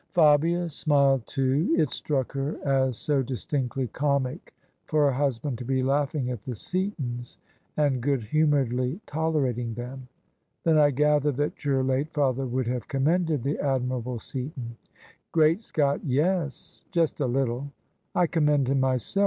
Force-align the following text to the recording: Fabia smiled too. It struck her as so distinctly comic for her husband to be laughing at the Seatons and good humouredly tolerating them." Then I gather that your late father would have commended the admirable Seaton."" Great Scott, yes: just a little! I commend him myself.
Fabia 0.15 0.67
smiled 0.67 1.27
too. 1.27 1.75
It 1.77 1.91
struck 1.91 2.31
her 2.31 2.57
as 2.65 2.97
so 2.97 3.21
distinctly 3.21 3.85
comic 3.87 4.51
for 4.87 5.05
her 5.05 5.11
husband 5.11 5.59
to 5.59 5.63
be 5.63 5.83
laughing 5.83 6.31
at 6.31 6.41
the 6.43 6.53
Seatons 6.55 7.37
and 7.77 8.01
good 8.01 8.23
humouredly 8.23 8.99
tolerating 9.05 9.75
them." 9.75 10.07
Then 10.63 10.79
I 10.79 10.89
gather 10.89 11.31
that 11.33 11.63
your 11.63 11.83
late 11.83 12.09
father 12.13 12.47
would 12.47 12.65
have 12.65 12.87
commended 12.87 13.43
the 13.43 13.59
admirable 13.59 14.17
Seaton."" 14.17 14.75
Great 15.33 15.61
Scott, 15.61 16.01
yes: 16.03 16.81
just 16.89 17.19
a 17.19 17.27
little! 17.27 17.71
I 18.15 18.25
commend 18.25 18.69
him 18.69 18.79
myself. 18.79 19.19